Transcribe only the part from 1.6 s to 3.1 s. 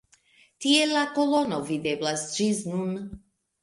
videblas ĝis nun.